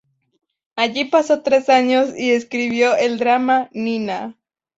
Allí 0.75 1.05
pasó 1.05 1.43
tres 1.43 1.69
años 1.69 2.09
y 2.17 2.31
escribió 2.31 2.95
el 2.95 3.19
drama 3.19 3.69
"Nina". 3.71 4.35